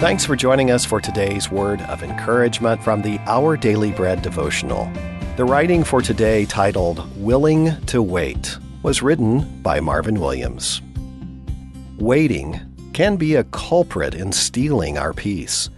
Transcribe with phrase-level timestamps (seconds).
[0.00, 4.90] Thanks for joining us for today's word of encouragement from the Our Daily Bread devotional.
[5.36, 10.80] The writing for today, titled Willing to Wait, was written by Marvin Williams.
[11.98, 12.60] Waiting
[12.94, 15.68] can be a culprit in stealing our peace.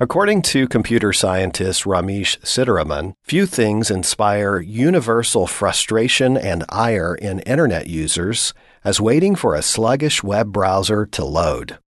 [0.00, 7.86] According to computer scientist Ramesh Sitaraman, few things inspire universal frustration and ire in Internet
[7.86, 8.52] users
[8.82, 11.78] as waiting for a sluggish web browser to load.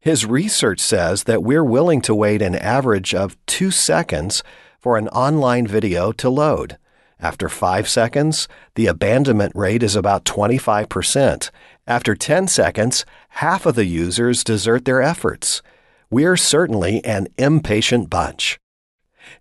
[0.00, 4.42] His research says that we're willing to wait an average of two seconds
[4.80, 6.78] for an online video to load.
[7.20, 11.50] After five seconds, the abandonment rate is about 25%.
[11.86, 15.60] After 10 seconds, half of the users desert their efforts.
[16.12, 18.60] We're certainly an impatient bunch.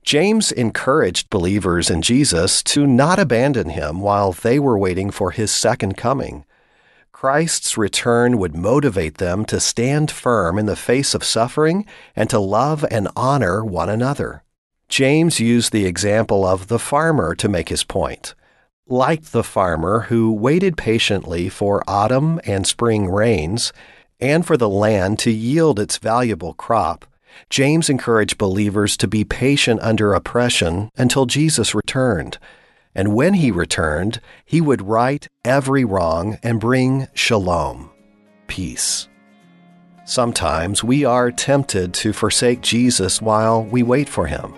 [0.03, 5.52] James encouraged believers in Jesus to not abandon him while they were waiting for his
[5.52, 6.45] second coming.
[7.11, 12.39] Christ's return would motivate them to stand firm in the face of suffering and to
[12.39, 14.42] love and honor one another.
[14.88, 18.33] James used the example of the farmer to make his point.
[18.88, 23.73] Like the farmer who waited patiently for autumn and spring rains
[24.22, 27.05] and for the land to yield its valuable crop,
[27.50, 32.38] James encouraged believers to be patient under oppression until Jesus returned
[32.95, 37.89] and when he returned, he would right every wrong and bring shalom,
[38.47, 39.08] peace.
[40.05, 44.53] Sometimes we are tempted to forsake Jesus while we wait for him.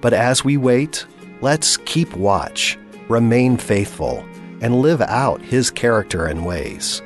[0.00, 1.06] But as we wait,
[1.40, 2.76] let's keep watch,
[3.08, 4.24] remain faithful,
[4.60, 7.02] and live out his character and ways.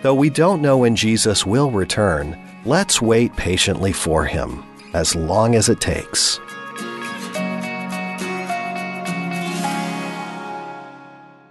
[0.00, 4.62] Though we don't know when Jesus will return, let's wait patiently for him,
[4.94, 6.38] as long as it takes.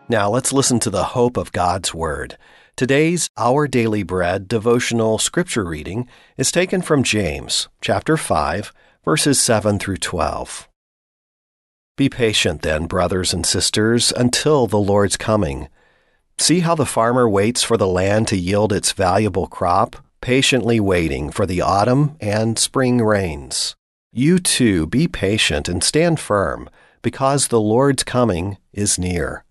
[0.07, 2.37] Now let's listen to the hope of God's Word.
[2.77, 8.71] Today's Our Daily Bread devotional scripture reading is taken from James, chapter 5,
[9.03, 10.69] verses 7 through 12.
[11.97, 15.67] Be patient then, brothers and sisters, until the Lord's coming.
[16.39, 21.31] See how the farmer waits for the land to yield its valuable crop, patiently waiting
[21.31, 23.75] for the autumn and spring rains.
[24.13, 26.69] You too be patient and stand firm,
[27.01, 29.43] because the Lord's coming is near.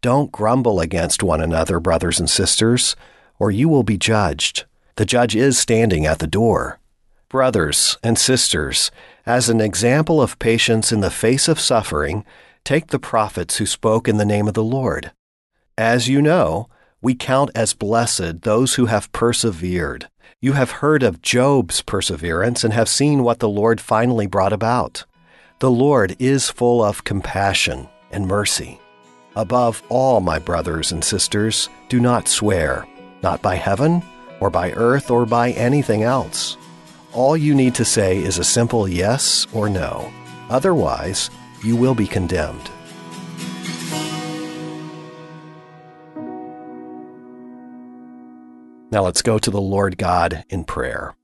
[0.00, 2.94] Don't grumble against one another, brothers and sisters,
[3.38, 4.64] or you will be judged.
[4.96, 6.78] The judge is standing at the door.
[7.28, 8.90] Brothers and sisters,
[9.26, 12.24] as an example of patience in the face of suffering,
[12.64, 15.12] take the prophets who spoke in the name of the Lord.
[15.78, 16.68] As you know,
[17.00, 20.08] we count as blessed those who have persevered.
[20.40, 25.04] You have heard of Job's perseverance and have seen what the Lord finally brought about.
[25.60, 28.80] The Lord is full of compassion and mercy.
[29.36, 32.84] Above all, my brothers and sisters, do not swear,
[33.22, 34.02] not by heaven,
[34.40, 36.56] or by earth, or by anything else.
[37.12, 40.12] All you need to say is a simple yes or no.
[40.50, 41.30] Otherwise,
[41.62, 42.68] you will be condemned.
[48.90, 51.14] Now let's go to the Lord God in prayer.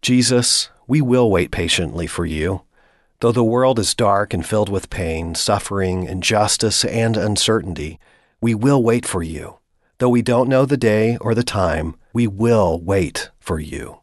[0.00, 2.62] Jesus, we will wait patiently for you.
[3.20, 8.00] Though the world is dark and filled with pain, suffering, injustice, and uncertainty,
[8.40, 9.58] we will wait for you.
[9.98, 14.00] Though we don't know the day or the time, we will wait for you.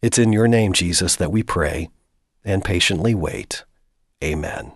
[0.00, 1.90] It's in your name, Jesus, that we pray
[2.44, 3.64] and patiently wait.
[4.22, 4.70] Amen.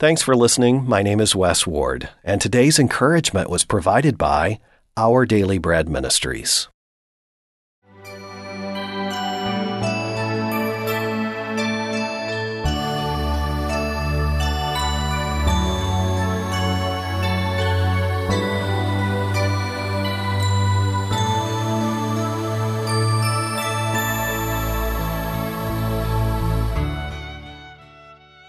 [0.00, 0.84] Thanks for listening.
[0.84, 4.58] My name is Wes Ward, and today's encouragement was provided by
[4.97, 6.65] Our Daily Bread Ministries.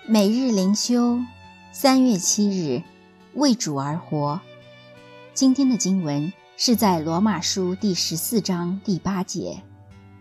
[0.06, 1.18] 每日灵修，
[1.72, 2.82] 三月七日，
[3.34, 4.40] 为主而活。
[5.32, 9.63] 今天的经文 是在罗马书第十四章第八节。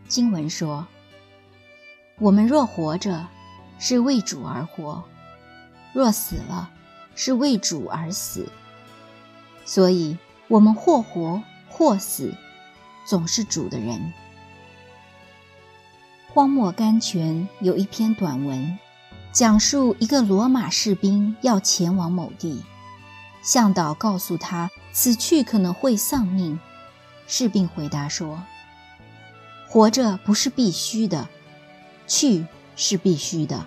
[0.07, 0.87] 经文说
[2.21, 3.27] ：“我们若活着，
[3.81, 5.03] 是为主而活；
[5.93, 6.71] 若死了，
[7.17, 8.49] 是为主而死。
[9.65, 12.33] 所以，我们或活或死，
[13.05, 14.13] 总是主的人。”
[16.33, 18.79] 荒漠甘泉有一篇短文。
[19.33, 22.63] 讲述一个罗马士兵要前往某地，
[23.43, 26.59] 向导告诉他此去可能会丧命。
[27.27, 28.43] 士兵回答说
[29.69, 31.29] ：“活着不是必须的，
[32.07, 32.47] 去
[32.77, 33.67] 是必须的。”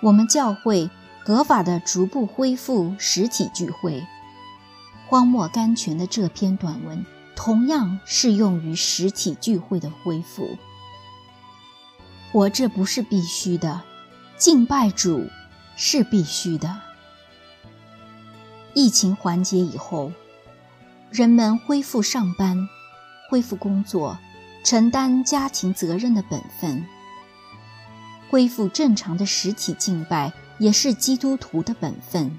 [0.00, 0.90] 我们教会
[1.24, 4.04] 合法的逐步恢复实体聚会，
[5.08, 7.04] 荒漠甘泉的这篇短文
[7.36, 10.58] 同样适用于实体聚会的恢复。
[12.32, 13.82] 活着不是必须的，
[14.38, 15.28] 敬拜主
[15.76, 16.80] 是必须的。
[18.74, 20.12] 疫情缓解以后，
[21.10, 22.68] 人们恢复上班、
[23.28, 24.18] 恢复工作、
[24.64, 26.84] 承担家庭责任的本分。
[28.30, 32.30] 恢复正常的实体敬拜也是基督徒的本分。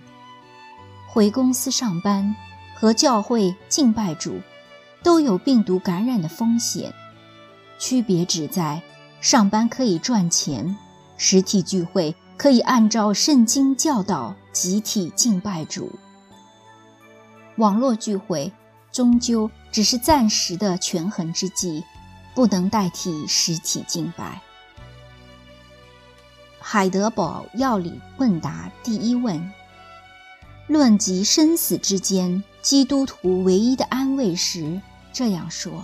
[1.07, 2.35] 回公司上班
[2.75, 4.41] 和教会敬拜主，
[5.03, 6.91] 都有病毒感染的风险，
[7.77, 8.81] 区别只在
[9.21, 10.75] 上班可以赚钱，
[11.15, 15.91] 实体聚会可以按照圣经教导集体敬拜主。
[17.57, 18.51] 网络聚会
[18.91, 21.83] 终究只是暂时的权衡之计，
[22.33, 24.41] 不能代替实体敬拜。
[26.59, 29.51] 海德堡药理问答第一问：
[30.67, 35.83] 论及生死之间，基督徒唯一的安慰时，这样说：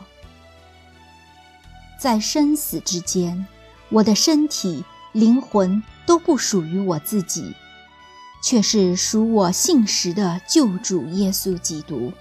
[1.99, 3.45] 在生死之间，
[3.89, 7.53] 我的身体、灵魂都不属于我自己，
[8.41, 12.13] 却是属我信实的救主耶稣基督，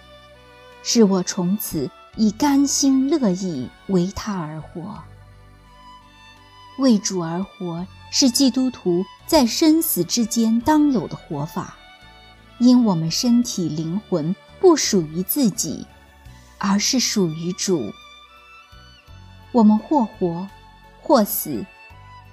[0.83, 5.03] 使我从此以甘心乐意为他而活，
[6.79, 7.87] 为主而活。
[8.11, 11.77] 是基督徒在生死之间当有的活法，
[12.59, 15.87] 因我们身体灵魂不属于自己，
[16.57, 17.93] 而是属于主。
[19.53, 20.49] 我们或活，
[21.03, 21.67] 或死，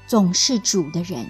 [0.08, 1.28] 总是主的人。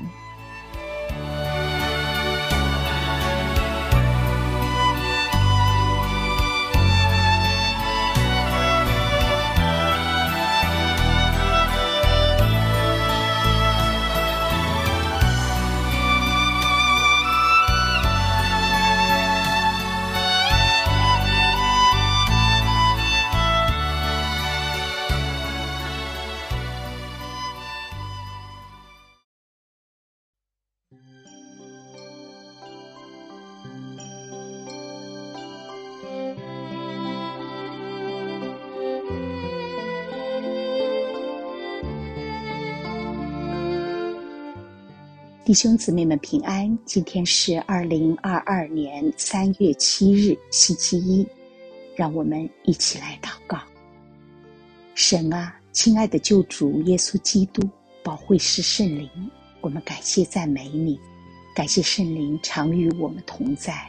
[45.45, 51.23] 弟兄姊妹们平安，今天是二零二二年三月七日，星期一，
[51.95, 53.59] 让我们一起来祷告。
[54.95, 57.61] 神啊，亲爱的救主耶稣基督，
[58.01, 59.07] 保惠师圣灵，
[59.61, 60.99] 我们感谢赞美你，
[61.55, 63.87] 感谢圣灵常与我们同在。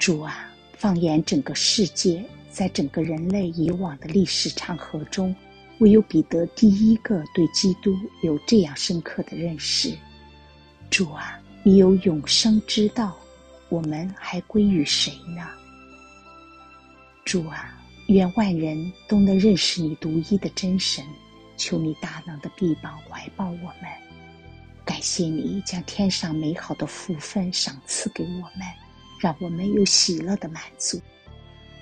[0.00, 5.32] 主啊，放眼整个世界，在整个人类以往的历史长河中，
[5.78, 7.94] 唯有彼得第一个对基督
[8.24, 9.96] 有这样深刻的认识。
[10.94, 13.16] 主啊，你有永生之道，
[13.68, 15.44] 我们还归于谁呢？
[17.24, 17.76] 主啊，
[18.06, 21.04] 愿万人都能认识你独一的真神，
[21.56, 23.90] 求你大能的臂膀怀抱我们。
[24.84, 28.60] 感谢你将天上美好的福分赏赐给我们，
[29.18, 31.02] 让我们有喜乐的满足。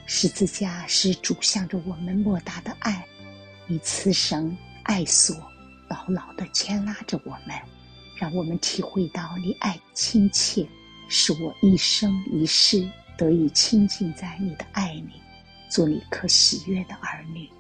[0.07, 3.07] 十字架是主向着我们莫大的爱，
[3.67, 5.37] 你慈绳爱索
[5.91, 7.55] 牢牢的牵拉着我们。
[8.23, 10.65] 让我们体会到你爱亲切，
[11.09, 12.89] 使我一生一世
[13.19, 15.21] 得以亲近在你的爱里，
[15.69, 17.51] 做你可喜悦的儿女。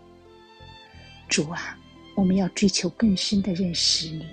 [1.28, 1.76] 主啊，
[2.14, 4.24] 我们要追求更深的认识你，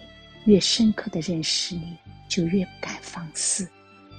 [0.45, 1.97] 越深刻的认识你，
[2.29, 3.65] 就越不敢放肆；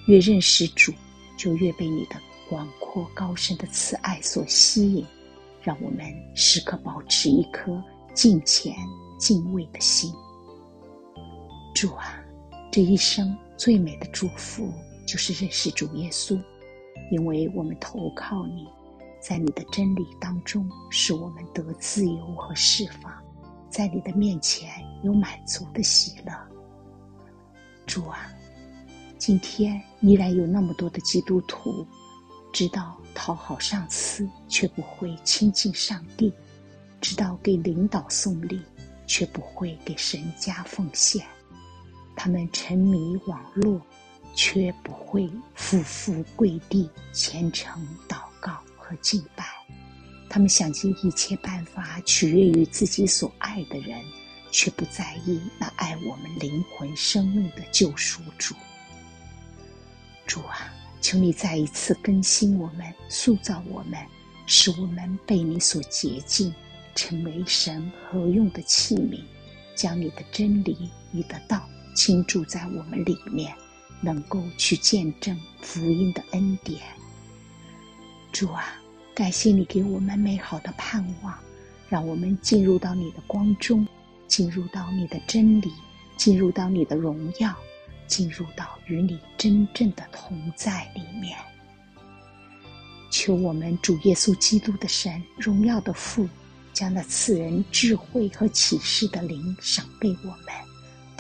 [0.09, 0.93] 越认识主，
[1.37, 2.17] 就越被你的
[2.49, 5.07] 广阔高深的慈爱所吸引。
[5.63, 7.81] 让我们时刻保持一颗
[8.15, 8.75] 敬虔
[9.17, 10.13] 敬畏的心。
[11.75, 12.23] 主啊，
[12.71, 14.73] 这一生最美的祝福
[15.07, 16.39] 就是认识主耶稣，
[17.11, 18.67] 因为我们投靠你，
[19.21, 23.13] 在你的真理当中，使我们得自由和释放，
[23.71, 24.69] 在你的面前
[25.03, 26.33] 有满足的喜乐。
[27.87, 28.31] 主啊，
[29.17, 31.87] 今天依然有那么多的基督徒，
[32.53, 36.33] 知道讨好上司却不会亲近上帝，
[37.01, 38.61] 知道给领导送礼
[39.07, 41.25] 却不会给神家奉献。
[42.23, 43.81] 他们沉迷网络，
[44.35, 45.23] 却不会
[45.57, 49.47] 匍匐跪地虔诚祷告和敬拜。
[50.29, 53.99] 他们想尽一切办法取悦于自己所爱的人，
[54.53, 58.55] 却不在意那爱我们灵魂生命的救赎主。
[60.27, 63.99] 主啊，求你再一次更新我们，塑造我们，
[64.45, 66.55] 使我们被你所洁净，
[66.95, 69.25] 成为神合用的器皿，
[69.75, 71.67] 将你的真理、你的道。
[71.95, 73.55] 倾注在我们里面，
[74.01, 76.81] 能够去见证福音的恩典。
[78.33, 78.81] 主啊，
[79.15, 81.37] 感谢你给我们美好的盼望，
[81.89, 83.87] 让我们进入到你的光中，
[84.27, 85.73] 进入到你的真理，
[86.17, 87.55] 进入到你的荣耀，
[88.07, 91.37] 进入到与你真正的同在里面。
[93.11, 96.29] 求我们主耶稣基督的神，荣耀的父，
[96.73, 100.55] 将那赐人智慧和启示的灵赏给我们，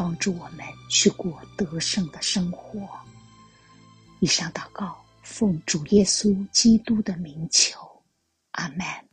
[0.01, 2.89] 帮助我们去过得胜的生活。
[4.21, 7.79] 以上祷告，奉主耶稣基督的名求，
[8.53, 9.10] 阿门。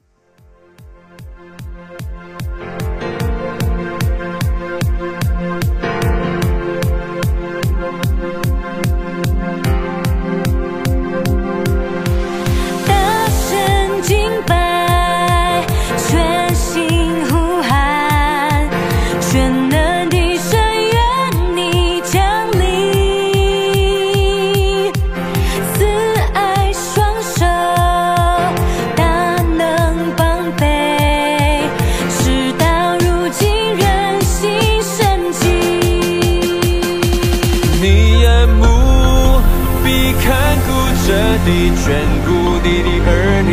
[41.50, 42.30] 你眷顾
[42.62, 43.10] 你的儿
[43.48, 43.50] 女，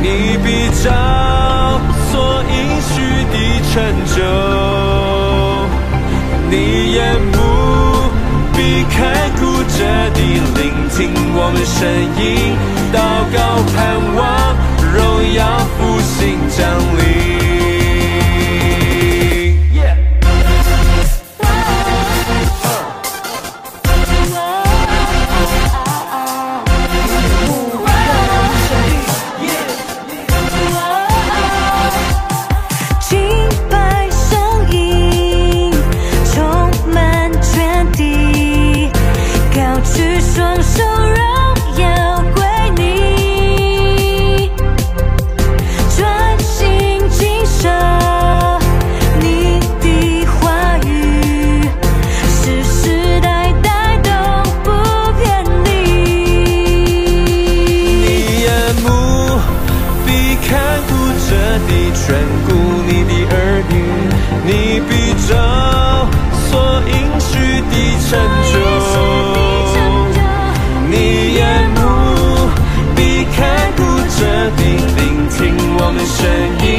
[0.00, 0.06] 你
[0.42, 0.46] 必
[0.82, 0.88] 照
[2.10, 2.12] 所
[2.48, 2.90] 应许
[3.28, 3.36] 的
[3.68, 3.74] 成
[4.16, 4.16] 就。
[6.48, 6.52] 你
[6.94, 6.96] 也
[7.30, 7.36] 不
[8.56, 8.58] 必
[8.88, 8.96] 开
[9.38, 9.40] 顾
[9.76, 9.78] 着
[10.14, 10.18] 地
[10.56, 10.58] 聆
[10.88, 10.96] 听
[11.36, 11.78] 我们声
[12.16, 12.24] 音，
[12.90, 12.96] 祷
[13.30, 13.36] 告
[13.76, 13.76] 盼
[14.16, 14.18] 望
[14.94, 14.96] 荣
[15.34, 15.38] 耀
[15.76, 16.16] 复兴
[16.48, 16.56] 降
[16.96, 17.07] 临。
[75.98, 76.77] 的声音。